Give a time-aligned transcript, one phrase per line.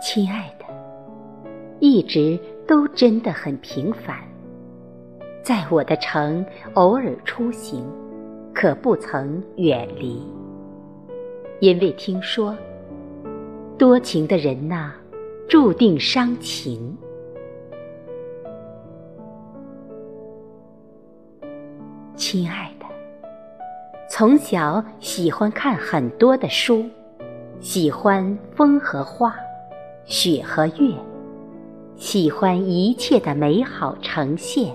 [0.00, 0.64] 亲爱的，
[1.80, 4.16] 一直都真的很平凡，
[5.42, 7.84] 在我的城偶尔出行，
[8.54, 10.22] 可不曾远离，
[11.60, 12.56] 因为听说
[13.76, 14.92] 多情的人呐，
[15.48, 16.96] 注定伤情。
[22.14, 22.86] 亲爱的，
[24.08, 26.84] 从小喜欢看很多的书，
[27.60, 29.34] 喜欢风和花，
[30.08, 30.94] 雪和月，
[31.96, 34.74] 喜欢一切的美好呈现，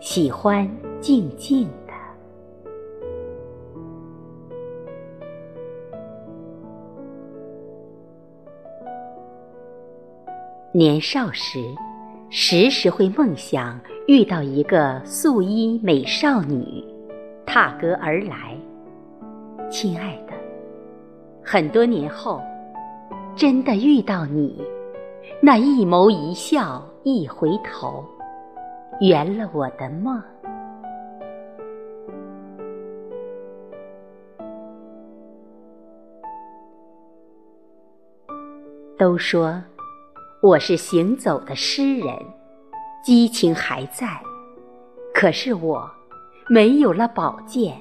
[0.00, 0.66] 喜欢
[1.02, 1.92] 静静的。
[10.72, 11.58] 年少时，
[12.30, 13.78] 时时会梦想。
[14.08, 16.84] 遇到一个素衣美少女，
[17.46, 18.58] 踏歌而来，
[19.70, 20.32] 亲爱的，
[21.40, 22.42] 很多年后，
[23.34, 24.62] 真的遇到你，
[25.40, 28.04] 那一眸一笑一回头，
[29.00, 30.22] 圆了我的梦。
[38.98, 39.60] 都说
[40.42, 42.14] 我是行走的诗人。
[43.02, 44.06] 激情还在，
[45.12, 45.90] 可是我
[46.48, 47.76] 没有了宝剑，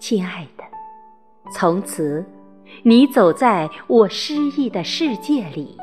[0.00, 0.64] 亲爱的，
[1.52, 2.24] 从此
[2.82, 5.76] 你走在我诗意的世界里，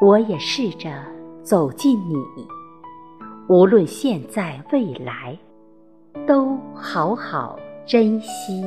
[0.00, 0.90] 我也试着
[1.42, 2.46] 走进你。
[3.48, 5.38] 无论现在未来，
[6.26, 8.64] 都好好珍惜。